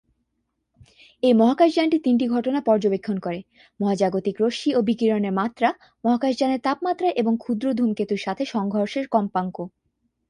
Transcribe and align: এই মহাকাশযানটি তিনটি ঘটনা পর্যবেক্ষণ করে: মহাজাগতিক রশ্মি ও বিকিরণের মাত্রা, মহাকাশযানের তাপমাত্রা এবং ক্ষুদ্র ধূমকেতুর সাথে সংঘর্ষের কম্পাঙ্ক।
এই 1.23 1.33
মহাকাশযানটি 1.33 1.97
তিনটি 1.99 2.25
ঘটনা 2.27 2.59
পর্যবেক্ষণ 2.61 3.17
করে: 3.19 3.39
মহাজাগতিক 3.79 4.35
রশ্মি 4.39 4.71
ও 4.75 4.79
বিকিরণের 4.81 5.33
মাত্রা, 5.33 5.69
মহাকাশযানের 6.03 6.63
তাপমাত্রা 6.63 7.09
এবং 7.11 7.33
ক্ষুদ্র 7.37 7.65
ধূমকেতুর 7.73 8.21
সাথে 8.21 8.43
সংঘর্ষের 8.45 9.05
কম্পাঙ্ক। 9.07 9.57